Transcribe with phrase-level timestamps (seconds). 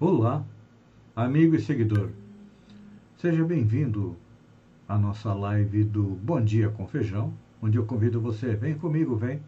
[0.00, 0.44] Olá,
[1.16, 2.10] amigo e seguidor.
[3.16, 4.14] Seja bem-vindo
[4.86, 9.42] à nossa live do Bom Dia com Feijão, onde eu convido você, vem comigo, vem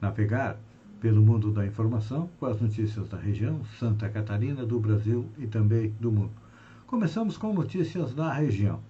[0.00, 0.58] navegar
[1.00, 5.94] pelo mundo da informação com as notícias da região, Santa Catarina, do Brasil e também
[6.00, 6.32] do mundo.
[6.88, 8.80] Começamos com notícias da região.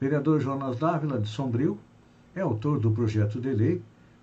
[0.00, 1.78] vereador Jonas Dávila de Sombrio
[2.34, 3.82] é autor do projeto de lei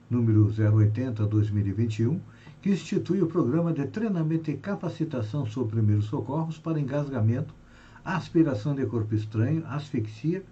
[0.10, 2.20] número 080/2021
[2.68, 7.54] que institui o programa de treinamento e capacitação sobre primeiros socorros para engasgamento,
[8.04, 10.44] aspiração de corpo estranho, asfixia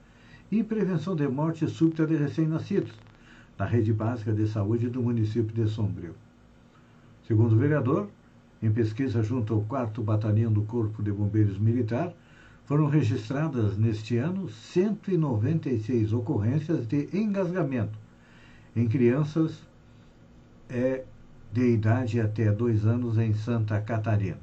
[0.50, 2.94] e prevenção de morte súbita de recém-nascidos,
[3.60, 6.16] na rede básica de saúde do município de Sombrio.
[7.28, 8.08] Segundo o vereador,
[8.64, 12.14] em pesquisa junto ao 4 Batalhão do Corpo de Bombeiros Militar,
[12.64, 18.00] foram registradas neste ano 196 ocorrências de engasgamento
[18.74, 19.60] em crianças
[20.70, 21.04] é,
[21.56, 24.38] de idade até dois anos em Santa Catarina.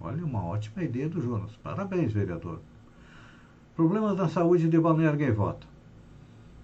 [0.00, 1.50] Olha, uma ótima ideia do Jonas.
[1.62, 2.58] Parabéns, vereador.
[3.76, 5.66] Problemas na saúde de Balneário Gaivota.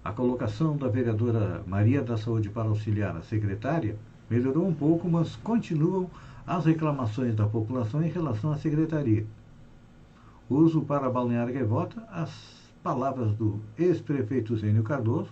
[0.03, 3.95] A colocação da vereadora Maria da Saúde para auxiliar a secretária
[4.27, 6.09] melhorou um pouco, mas continuam
[6.47, 9.27] as reclamações da população em relação à secretaria.
[10.49, 12.31] Uso para Balneário Gaivota as
[12.81, 15.29] palavras do ex-prefeito Zênio Cardoso,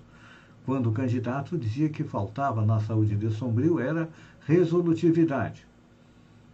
[0.70, 4.08] quando o candidato dizia que faltava na saúde de Sombrio era
[4.46, 5.66] resolutividade.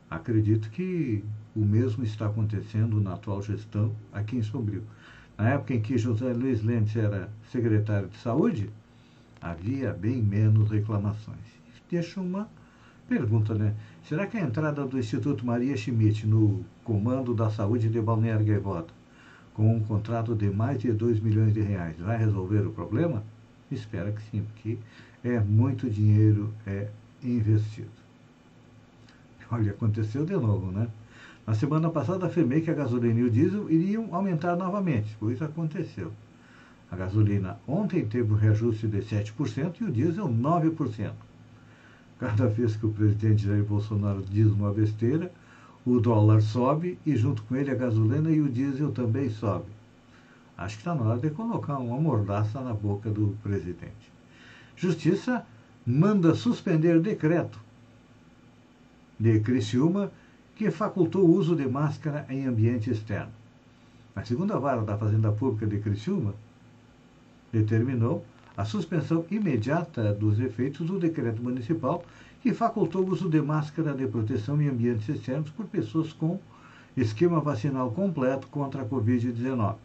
[0.10, 1.22] Acredito que
[1.54, 4.84] o mesmo está acontecendo na atual gestão aqui em Sombrio.
[5.38, 8.70] Na época em que José Luiz Lentes era secretário de saúde,
[9.42, 11.60] havia bem menos reclamações.
[11.92, 12.48] Deixa uma
[13.10, 13.76] pergunta, né?
[14.08, 18.94] Será que a entrada do Instituto Maria Schmidt no comando da saúde de Balneário Gaivota,
[19.54, 23.22] com um contrato de mais de 2 milhões de reais, vai resolver o problema?
[23.76, 24.78] Espero que sim, porque
[25.24, 26.90] é muito dinheiro é
[27.24, 27.90] investido.
[29.52, 30.88] Olha, aconteceu de novo, né?
[31.46, 36.12] Na semana passada afirmei que a gasolina e o diesel iriam aumentar novamente, pois aconteceu.
[36.90, 41.12] A gasolina ontem teve um reajuste de 7% e o diesel 9%.
[42.20, 45.32] Cada vez que o presidente Jair Bolsonaro diz uma besteira,
[45.86, 49.75] o dólar sobe e junto com ele a gasolina e o diesel também sobe.
[50.58, 54.12] Acho que está na hora de colocar uma mordaça na boca do presidente.
[54.76, 55.46] Justiça
[55.86, 57.60] manda suspender decreto
[59.20, 60.12] de Criciúma
[60.56, 63.32] que facultou o uso de máscara em ambiente externo.
[64.16, 66.34] A segunda vara da Fazenda Pública de Criciúma
[67.52, 72.06] determinou a suspensão imediata dos efeitos do decreto municipal
[72.42, 76.40] que facultou o uso de máscara de proteção em ambientes externos por pessoas com
[76.96, 79.76] esquema vacinal completo contra a Covid-19.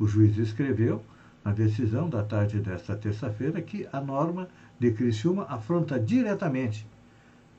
[0.00, 1.02] O juiz escreveu,
[1.44, 6.86] na decisão da tarde desta terça-feira, que a norma de Criciúma afronta diretamente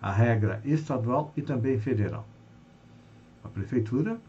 [0.02, 2.28] a regra estadual e também federal.
[3.44, 4.20] A Prefeitura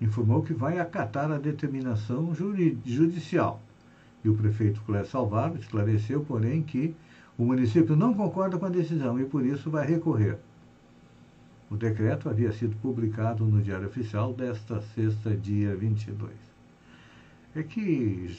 [0.00, 2.34] informou que vai acatar a determinação
[2.84, 3.62] judicial.
[4.24, 6.92] E o prefeito Cléber Salvaro esclareceu, porém, que
[7.38, 10.38] o município não concorda com a decisão e, por isso, vai recorrer.
[11.70, 16.47] O decreto havia sido publicado no Diário Oficial desta sexta, dia 22
[17.58, 18.36] é que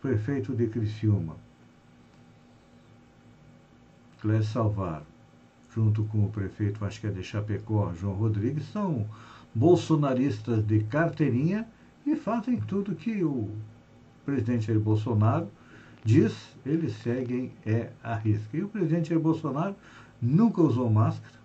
[0.00, 1.36] prefeito de Criciúma,
[4.20, 5.02] Clécio Salvar,
[5.74, 9.06] junto com o prefeito, acho que é de Chapecó, João Rodrigues, são
[9.54, 11.66] bolsonaristas de carteirinha
[12.06, 13.50] e fazem tudo que o
[14.24, 15.48] presidente Jair Bolsonaro
[16.04, 18.56] diz, eles seguem é a risca.
[18.56, 19.74] E o presidente Jair Bolsonaro
[20.20, 21.38] nunca usou máscara,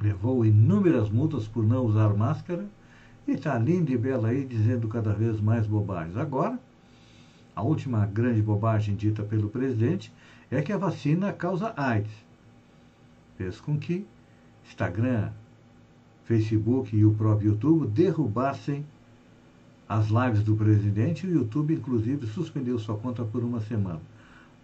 [0.00, 2.66] levou inúmeras multas por não usar máscara
[3.30, 6.16] e está linda e bela aí dizendo cada vez mais bobagens.
[6.16, 6.58] Agora,
[7.54, 10.12] a última grande bobagem dita pelo presidente
[10.50, 12.12] é que a vacina causa AIDS.
[13.36, 14.06] Fez com que
[14.66, 15.30] Instagram,
[16.24, 18.84] Facebook e o próprio YouTube derrubassem
[19.88, 24.00] as lives do presidente o YouTube, inclusive, suspendeu sua conta por uma semana.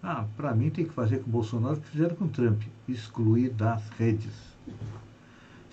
[0.02, 2.62] Ah, para mim tem que fazer com o Bolsonaro o que fizeram com o Trump,
[2.88, 4.34] excluir das redes.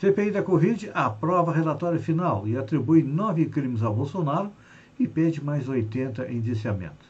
[0.04, 4.52] CPI da Covid aprova relatório final e atribui nove crimes ao Bolsonaro
[5.00, 7.08] e pede mais 80 indiciamentos.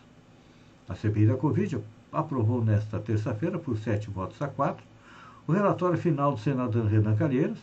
[0.88, 1.80] A CPI da Covid
[2.12, 4.86] aprovou nesta terça-feira, por sete votos a quatro,
[5.48, 7.58] o relatório final do senador Renan Calheiros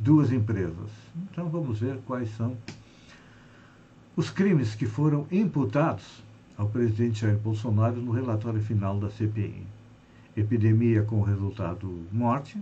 [0.00, 0.90] duas empresas.
[1.30, 2.56] Então vamos ver quais são
[4.14, 6.22] os crimes que foram imputados
[6.58, 9.66] ao presidente Jair Bolsonaro no relatório final da CPI.
[10.36, 12.58] Epidemia com resultado morte,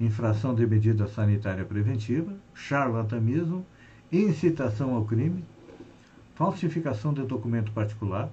[0.00, 3.64] infração de medida sanitária preventiva, charlatanismo,
[4.22, 5.44] incitação ao crime,
[6.34, 8.30] falsificação de documento particular,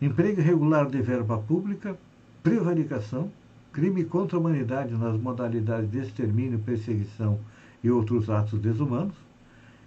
[0.00, 1.96] emprego irregular de verba pública,
[2.42, 3.30] prevaricação,
[3.72, 7.38] crime contra a humanidade nas modalidades de extermínio, perseguição
[7.82, 9.14] e outros atos desumanos,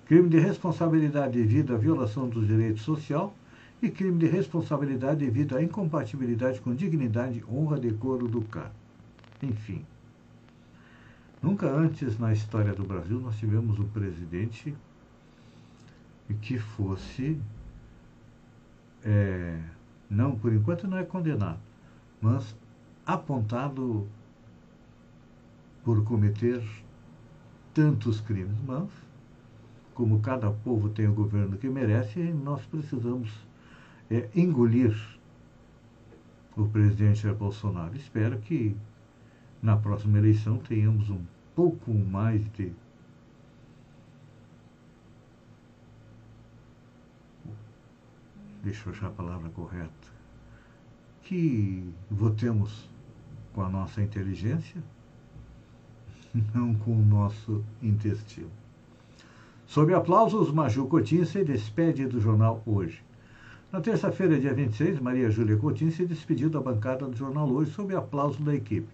[0.05, 3.33] crime de responsabilidade devido à violação dos direitos social
[3.81, 8.71] e crime de responsabilidade devido à incompatibilidade com dignidade, honra, decoro do cargo.
[9.41, 9.85] Enfim.
[11.41, 14.75] Nunca antes na história do Brasil nós tivemos um presidente
[16.35, 17.39] que fosse,
[19.03, 19.59] é,
[20.09, 21.59] não, por enquanto não é condenado,
[22.21, 22.55] mas
[23.05, 24.07] apontado
[25.83, 26.61] por cometer
[27.73, 28.57] tantos crimes.
[28.65, 28.89] Mas,
[29.93, 33.31] como cada povo tem o governo que merece, nós precisamos
[34.11, 34.95] é, engolir
[36.57, 37.95] o presidente Jair Bolsonaro.
[37.95, 38.75] Espero que
[39.61, 41.21] na próxima eleição tenhamos um
[41.55, 42.73] pouco mais de
[48.67, 49.89] deixa eu achar a palavra correta,
[51.23, 52.89] que votemos
[53.53, 54.83] com a nossa inteligência,
[56.53, 58.51] não com o nosso intestino.
[59.65, 63.01] Sob aplausos, Maju Coutinho se despede do jornal Hoje.
[63.71, 67.95] Na terça-feira, dia 26, Maria Júlia Coutinho se despediu da bancada do jornal Hoje sob
[67.95, 68.87] aplauso da equipe.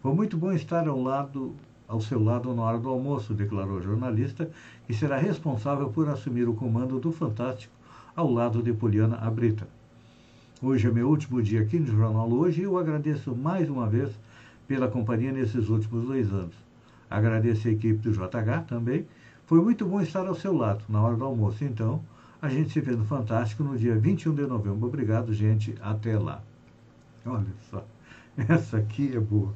[0.00, 1.54] Foi muito bom estar ao lado
[1.86, 4.50] ao seu lado na hora do almoço, declarou a jornalista,
[4.86, 7.83] que será responsável por assumir o comando do Fantástico
[8.16, 9.66] ao lado de Poliana Abrita.
[10.62, 14.10] Hoje é meu último dia aqui no Jornal Hoje e eu agradeço mais uma vez
[14.68, 16.54] pela companhia nesses últimos dois anos.
[17.10, 19.06] Agradeço a equipe do JH também.
[19.46, 21.64] Foi muito bom estar ao seu lado na hora do almoço.
[21.64, 22.00] Então,
[22.40, 24.86] a gente se vê no Fantástico no dia 21 de novembro.
[24.86, 25.74] Obrigado, gente.
[25.82, 26.40] Até lá.
[27.26, 27.84] Olha só,
[28.48, 29.52] essa aqui é boa.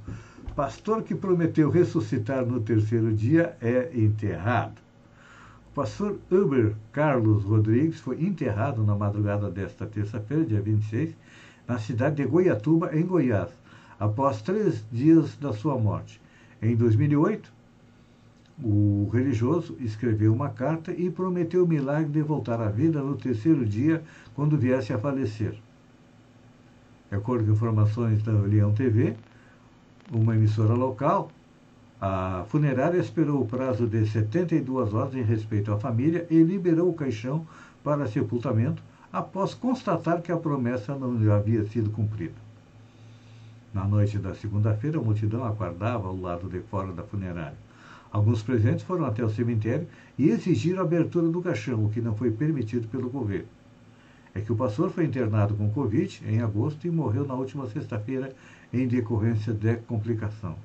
[0.56, 4.87] Pastor que prometeu ressuscitar no terceiro dia é enterrado.
[5.78, 11.14] Pastor Uber Carlos Rodrigues foi enterrado na madrugada desta terça-feira, dia 26,
[11.68, 13.50] na cidade de Goiatuba, em Goiás,
[13.96, 16.20] após três dias da sua morte.
[16.60, 17.52] Em 2008,
[18.60, 23.64] o religioso escreveu uma carta e prometeu o milagre de voltar à vida no terceiro
[23.64, 24.02] dia,
[24.34, 25.54] quando viesse a falecer.
[27.08, 29.14] De acordo com informações da Leão TV,
[30.10, 31.30] uma emissora local,
[32.00, 36.94] a funerária esperou o prazo de 72 horas em respeito à família e liberou o
[36.94, 37.44] caixão
[37.82, 42.34] para sepultamento após constatar que a promessa não havia sido cumprida.
[43.74, 47.58] Na noite da segunda-feira, a multidão aguardava ao lado de fora da funerária.
[48.12, 49.86] Alguns presentes foram até o cemitério
[50.16, 53.48] e exigiram a abertura do caixão, o que não foi permitido pelo governo.
[54.34, 58.34] É que o pastor foi internado com Covid em agosto e morreu na última sexta-feira
[58.72, 60.56] em decorrência de complicação.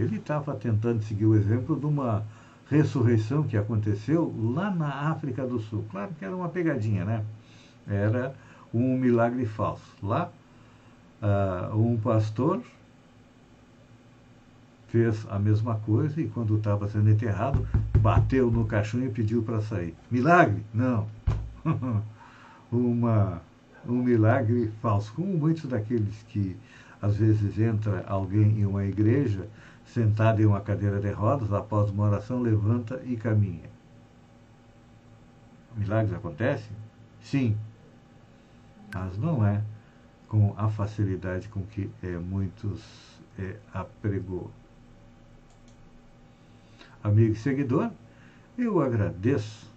[0.00, 2.24] Ele estava tentando seguir o exemplo de uma
[2.70, 5.84] ressurreição que aconteceu lá na África do Sul.
[5.90, 7.24] Claro que era uma pegadinha, né?
[7.86, 8.34] Era
[8.72, 9.82] um milagre falso.
[10.02, 10.30] Lá,
[11.20, 12.62] uh, um pastor
[14.88, 17.66] fez a mesma coisa e, quando estava sendo enterrado,
[17.98, 19.94] bateu no caixão e pediu para sair.
[20.10, 20.64] Milagre?
[20.72, 21.06] Não.
[22.72, 23.42] uma,
[23.86, 25.12] um milagre falso.
[25.14, 26.56] Como muitos daqueles que
[27.02, 29.46] às vezes entra alguém em uma igreja
[29.92, 33.68] sentado em uma cadeira de rodas, após uma oração, levanta e caminha.
[35.76, 36.72] Milagres acontecem?
[37.22, 37.56] Sim.
[38.94, 39.62] Mas não é
[40.28, 42.82] com a facilidade com que é, muitos
[43.38, 44.50] é, apregou.
[47.02, 47.90] Amigo e seguidor,
[48.58, 49.70] eu agradeço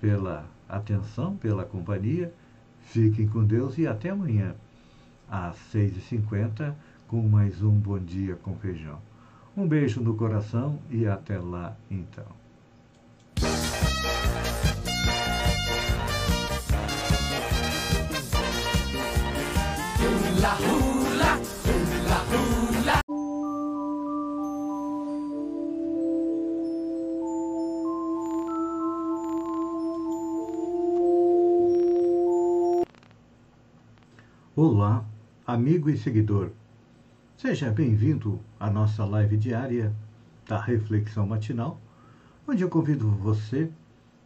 [0.00, 2.32] pela atenção, pela companhia.
[2.80, 4.54] Fiquem com Deus e até amanhã
[5.30, 6.74] às 6h50
[7.08, 8.98] com mais um Bom Dia com Feijão.
[9.56, 12.24] Um beijo no coração e até lá então.
[34.56, 35.04] Olá,
[35.46, 36.50] amigo e seguidor.
[37.36, 39.92] Seja bem-vindo à nossa live diária
[40.46, 41.80] da Reflexão Matinal,
[42.46, 43.70] onde eu convido você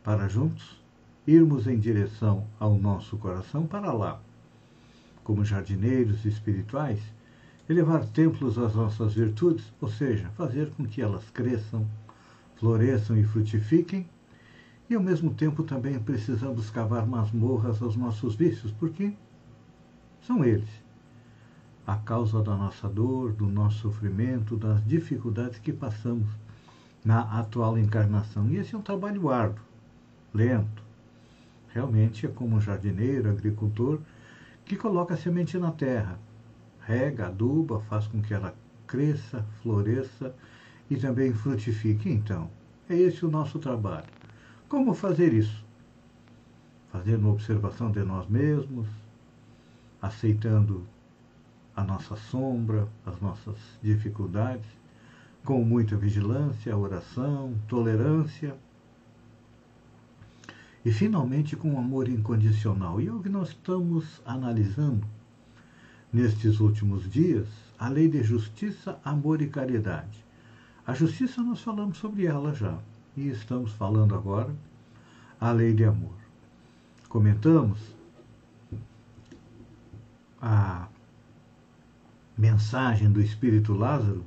[0.05, 0.79] para juntos
[1.27, 4.21] irmos em direção ao nosso coração para lá,
[5.25, 7.01] como jardineiros espirituais,
[7.69, 11.89] elevar templos às nossas virtudes, ou seja, fazer com que elas cresçam,
[12.57, 14.07] floresçam e frutifiquem,
[14.91, 19.13] E ao mesmo tempo também precisamos cavar masmorras aos nossos vícios, porque
[20.21, 20.69] são eles
[21.89, 26.29] a causa da nossa dor, do nosso sofrimento, das dificuldades que passamos
[27.03, 28.47] na atual encarnação.
[28.51, 29.65] E esse é um trabalho árduo,
[30.35, 30.83] lento.
[31.71, 34.01] Realmente é como um jardineiro, agricultor,
[34.67, 36.19] que coloca a semente na terra,
[36.83, 38.55] rega, aduba, faz com que ela
[38.87, 40.35] cresça, floresça
[40.91, 42.11] e também frutifique.
[42.11, 42.51] Então,
[42.87, 44.09] é esse o nosso trabalho.
[44.69, 45.65] Como fazer isso?
[46.93, 48.87] Fazendo observação de nós mesmos,
[50.03, 50.87] aceitando
[51.79, 54.67] a nossa sombra, as nossas dificuldades,
[55.45, 58.57] com muita vigilância, oração, tolerância
[60.85, 63.01] e finalmente com amor incondicional.
[63.01, 65.07] E é o que nós estamos analisando
[66.13, 67.47] nestes últimos dias,
[67.79, 70.25] a lei de justiça, amor e caridade.
[70.85, 72.77] A justiça nós falamos sobre ela já
[73.17, 74.53] e estamos falando agora
[75.41, 76.17] a lei de amor.
[77.09, 77.79] Comentamos
[80.43, 80.89] a
[82.39, 84.25] mensagem do espírito Lázaro,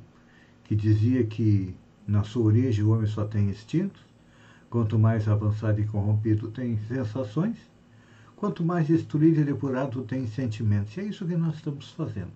[0.65, 1.73] que dizia que
[2.05, 4.01] na sua origem o homem só tem instintos,
[4.69, 7.57] quanto mais avançado e corrompido tem sensações,
[8.35, 10.95] quanto mais destruído e depurado tem sentimentos.
[10.97, 12.31] E é isso que nós estamos fazendo.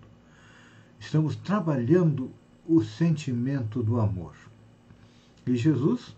[1.00, 2.32] Estamos trabalhando
[2.66, 4.34] o sentimento do amor.
[5.46, 6.16] E Jesus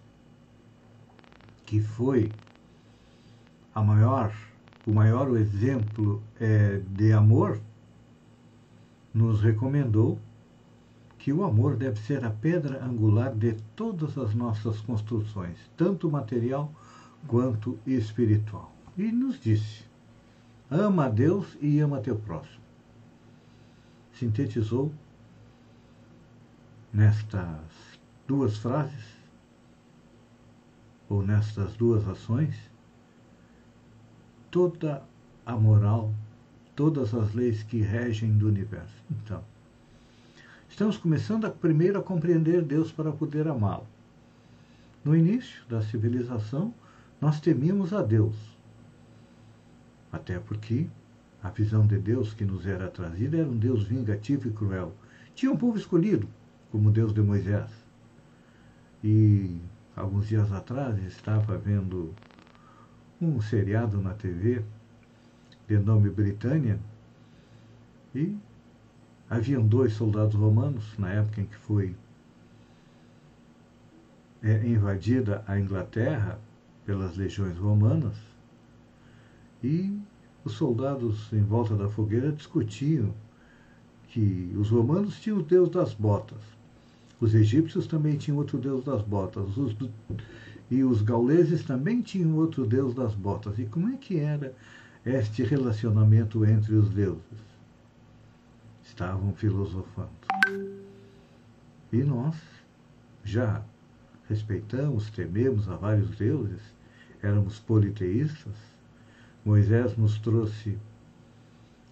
[1.67, 2.31] que foi
[3.75, 4.33] a maior,
[4.87, 7.59] o maior exemplo é, de amor,
[9.17, 10.19] nos recomendou
[11.17, 16.71] que o amor deve ser a pedra angular de todas as nossas construções, tanto material
[17.27, 18.71] quanto espiritual.
[18.95, 19.83] E nos disse:
[20.69, 22.61] ama a Deus e ama teu próximo.
[24.13, 24.93] Sintetizou
[26.93, 29.17] nestas duas frases
[31.09, 32.55] ou nestas duas ações,
[34.51, 35.03] toda
[35.45, 36.13] a moral,
[36.77, 39.03] todas as leis que regem do universo.
[39.09, 39.43] Então,
[40.69, 43.87] estamos começando a primeiro a compreender Deus para poder amá-lo.
[45.03, 46.71] No início da civilização,
[47.19, 48.35] nós temíamos a Deus.
[50.11, 50.85] Até porque
[51.41, 54.93] a visão de Deus que nos era trazida era um Deus vingativo e cruel.
[55.33, 56.29] Tinha um povo escolhido,
[56.71, 57.71] como Deus de Moisés.
[59.03, 59.57] E
[59.95, 62.13] alguns dias atrás estava vendo
[63.19, 64.63] um seriado na TV
[65.67, 66.79] de nome Britânia
[68.15, 68.37] e
[69.29, 71.95] haviam dois soldados romanos na época em que foi
[74.41, 76.39] é, invadida a Inglaterra
[76.85, 78.15] pelas legiões romanas
[79.63, 79.99] e
[80.45, 83.13] os soldados em volta da fogueira discutiam
[84.07, 86.57] que os romanos tinham o deus das botas
[87.19, 89.57] os egípcios também tinham outro deus das botas.
[89.57, 89.75] Os,
[90.69, 93.57] e os gauleses também tinham outro deus das botas.
[93.57, 94.53] E como é que era
[95.07, 97.21] este relacionamento entre os deuses?
[98.83, 100.09] Estavam filosofando.
[101.93, 102.35] E nós
[103.23, 103.61] já
[104.27, 106.61] respeitamos, tememos a vários deuses,
[107.23, 108.53] éramos politeístas.
[109.45, 110.77] Moisés nos trouxe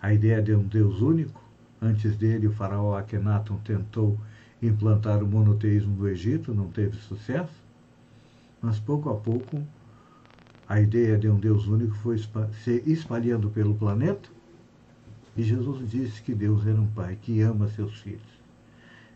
[0.01, 1.41] a ideia de um Deus único.
[1.81, 4.19] Antes dele, o faraó Akhenaton tentou
[4.62, 7.63] implantar o monoteísmo do Egito, não teve sucesso,
[8.62, 9.63] mas pouco a pouco
[10.67, 14.29] a ideia de um Deus único foi se espalhando pelo planeta
[15.38, 18.24] e Jesus disse que Deus era um pai que ama seus filhos.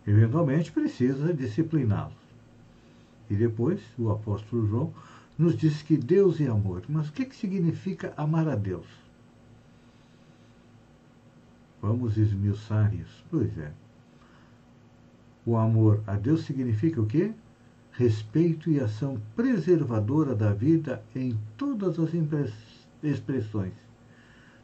[0.06, 2.13] Eventualmente precisa discipliná-los.
[3.29, 4.94] E depois o apóstolo João
[5.38, 6.84] nos disse que Deus é amor.
[6.89, 8.88] Mas o que, que significa amar a Deus?
[11.82, 13.24] Vamos esmiuçar isso.
[13.32, 13.72] Pois é.
[15.46, 17.32] O amor a Deus significa o quê?
[18.00, 22.13] Respeito e ação preservadora da vida em todas as
[23.03, 23.74] expressões,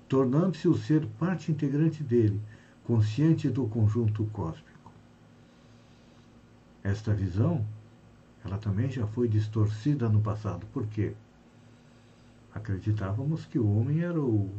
[0.07, 2.39] tornando-se o ser parte integrante dele,
[2.85, 4.89] consciente do conjunto cósmico.
[6.81, 7.65] Esta visão,
[8.41, 10.65] ela também já foi distorcida no passado.
[10.67, 11.11] Por quê?
[12.53, 14.49] Acreditávamos que o homem era o,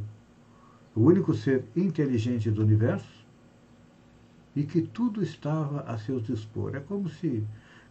[0.95, 3.25] o único ser inteligente do universo
[4.55, 6.77] e que tudo estava a seu dispor.
[6.77, 7.43] É como se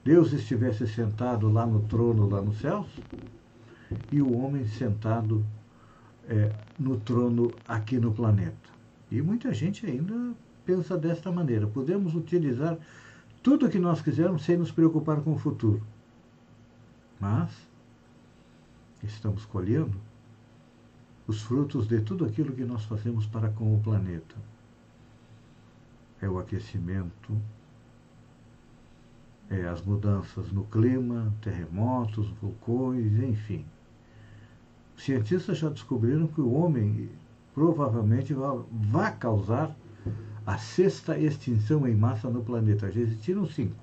[0.06, 2.86] Deus estivesse sentado lá no trono, lá nos céus,
[4.12, 5.44] e o homem sentado
[6.30, 8.70] é, no trono aqui no planeta.
[9.10, 11.66] E muita gente ainda pensa desta maneira.
[11.66, 12.78] Podemos utilizar
[13.42, 15.82] tudo o que nós quisermos sem nos preocupar com o futuro.
[17.20, 17.52] Mas
[19.02, 19.98] estamos colhendo
[21.28, 24.36] os frutos de tudo aquilo que nós fazemos para com o planeta
[26.22, 27.40] é o aquecimento,
[29.50, 33.66] é as mudanças no clima, terremotos, vulcões, enfim.
[34.98, 37.10] cientistas já descobriram que o homem
[37.54, 38.36] provavelmente
[38.72, 39.75] vai causar
[40.46, 42.92] a sexta extinção em massa no planeta.
[42.92, 43.75] Já existiram cinco.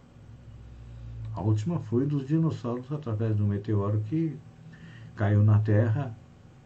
[1.34, 4.36] A última foi dos dinossauros através de um meteoro que
[5.16, 6.16] caiu na Terra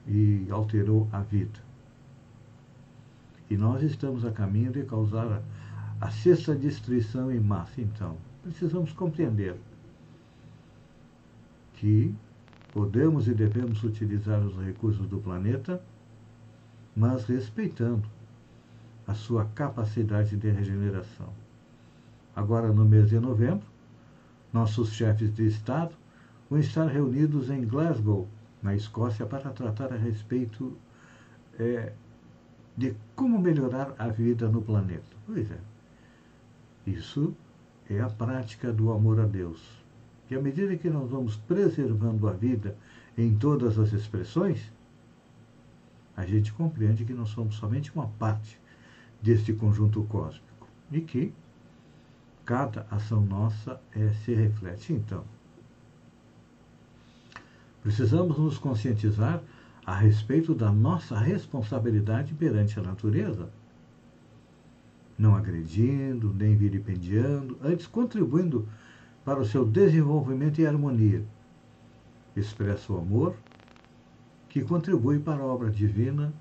[0.06, 1.60] e alterou a vida.
[3.48, 5.42] E nós estamos a caminho de causar
[6.00, 7.80] a sexta destruição em massa.
[7.80, 9.56] Então, precisamos compreender
[11.74, 12.14] que
[12.72, 15.82] podemos e devemos utilizar os recursos do planeta,
[16.94, 18.08] mas respeitando
[19.06, 21.28] a sua capacidade de regeneração.
[22.34, 23.66] Agora, no mês de novembro,
[24.52, 25.94] nossos chefes de Estado
[26.48, 28.28] vão estar reunidos em Glasgow,
[28.62, 30.76] na Escócia, para tratar a respeito
[31.58, 31.92] é,
[32.76, 35.16] de como melhorar a vida no planeta.
[35.26, 35.58] Pois é.
[36.86, 37.34] Isso
[37.88, 39.60] é a prática do amor a Deus.
[40.30, 42.76] E à medida que nós vamos preservando a vida
[43.16, 44.72] em todas as expressões,
[46.16, 48.58] a gente compreende que nós somos somente uma parte
[49.22, 51.32] deste conjunto cósmico e que
[52.44, 54.92] cada ação nossa é, se reflete.
[54.92, 55.24] Então,
[57.82, 59.42] precisamos nos conscientizar
[59.84, 63.48] a respeito da nossa responsabilidade perante a natureza
[65.18, 68.68] não agredindo, nem vilipendiando, antes contribuindo
[69.24, 71.24] para o seu desenvolvimento e harmonia.
[72.34, 73.34] Expressa o amor
[74.48, 76.32] que contribui para a obra divina,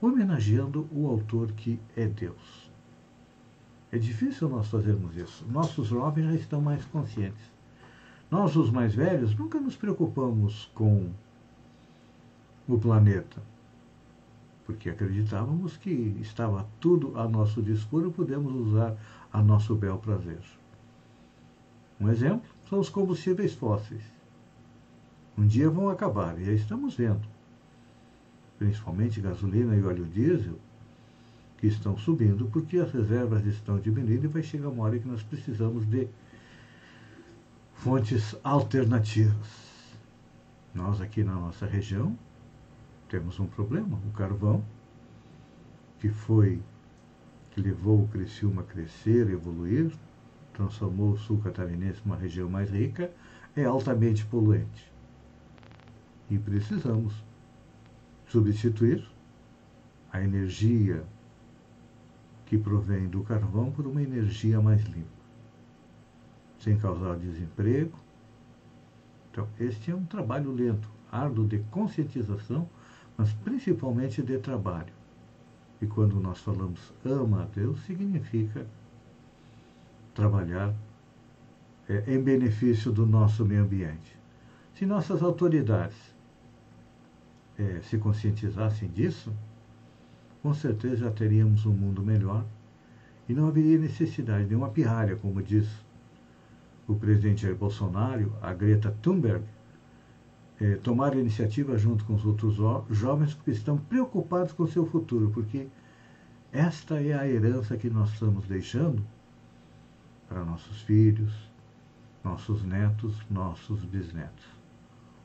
[0.00, 2.70] homenageando o autor que é Deus.
[3.90, 5.46] É difícil nós fazermos isso.
[5.50, 7.50] Nossos jovens já estão mais conscientes.
[8.30, 11.10] Nós, os mais velhos, nunca nos preocupamos com
[12.68, 13.40] o planeta
[14.66, 18.96] porque acreditávamos que estava tudo a nosso dispor e podemos usar
[19.32, 20.42] a nosso bel prazer.
[22.00, 24.02] Um exemplo são os combustíveis fósseis.
[25.38, 27.22] Um dia vão acabar, e já estamos vendo.
[28.58, 30.58] Principalmente gasolina e óleo diesel,
[31.58, 35.22] que estão subindo porque as reservas estão diminuindo e vai chegar uma hora que nós
[35.22, 36.08] precisamos de
[37.74, 39.66] fontes alternativas.
[40.74, 42.16] Nós aqui na nossa região
[43.16, 43.98] temos um problema.
[44.06, 44.62] O carvão,
[45.98, 46.60] que foi,
[47.50, 49.90] que levou o Criciúma a crescer, evoluir,
[50.52, 53.10] transformou o sul catarinense numa região mais rica,
[53.56, 54.92] é altamente poluente.
[56.28, 57.14] E precisamos
[58.26, 59.02] substituir
[60.12, 61.02] a energia
[62.44, 65.08] que provém do carvão por uma energia mais limpa,
[66.58, 67.98] sem causar desemprego.
[69.30, 72.68] Então, este é um trabalho lento, árduo de conscientização
[73.16, 74.92] mas principalmente de trabalho.
[75.80, 78.66] E quando nós falamos ama a Deus, significa
[80.14, 80.74] trabalhar
[81.88, 84.16] é, em benefício do nosso meio ambiente.
[84.74, 85.96] Se nossas autoridades
[87.58, 89.32] é, se conscientizassem disso,
[90.42, 92.44] com certeza já teríamos um mundo melhor
[93.28, 95.68] e não haveria necessidade de uma pirralha, como diz
[96.86, 99.44] o presidente Bolsonaro, a Greta Thunberg,
[100.60, 102.56] é, tomar a iniciativa junto com os outros
[102.90, 105.66] jovens que estão preocupados com o seu futuro, porque
[106.52, 109.02] esta é a herança que nós estamos deixando
[110.28, 111.32] para nossos filhos,
[112.24, 114.46] nossos netos, nossos bisnetos.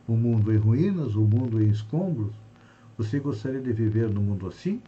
[0.07, 2.35] O mundo em ruínas, o mundo em escombros.
[2.97, 4.81] Você gostaria de viver no mundo assim?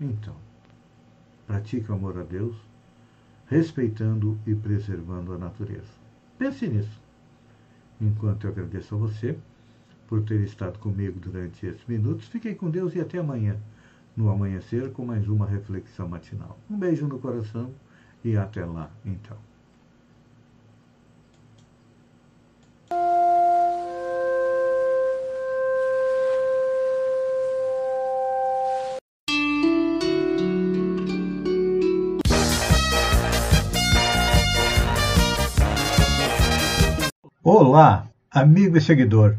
[0.00, 0.34] Então,
[1.46, 2.56] pratique o amor a Deus,
[3.46, 5.92] respeitando e preservando a natureza.
[6.36, 7.00] Pense nisso.
[8.00, 9.38] Enquanto eu agradeço a você
[10.08, 12.28] por ter estado comigo durante esses minutos.
[12.28, 13.56] Fiquei com Deus e até amanhã,
[14.16, 16.58] no amanhecer, com mais uma reflexão matinal.
[16.70, 17.70] Um beijo no coração
[18.24, 19.36] e até lá, então.
[37.48, 39.38] Olá, amigo e seguidor.